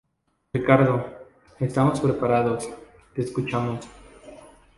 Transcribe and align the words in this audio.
Ricardo, 0.51 1.05
estamos 1.59 1.99
preparados, 2.01 2.67
te 3.13 3.21
escuchamos. 3.21 3.87